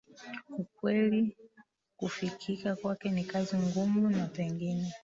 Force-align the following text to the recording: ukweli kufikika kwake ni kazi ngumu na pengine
ukweli 0.57 1.37
kufikika 1.97 2.75
kwake 2.75 3.09
ni 3.09 3.23
kazi 3.23 3.57
ngumu 3.57 4.09
na 4.09 4.25
pengine 4.27 4.91